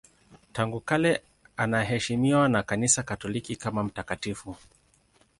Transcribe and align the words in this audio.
Tangu 0.53 0.81
kale 0.81 1.21
anaheshimiwa 1.57 2.49
na 2.49 2.63
Kanisa 2.63 3.03
Katoliki 3.03 3.55
kama 3.55 3.83
mtakatifu. 3.83 4.55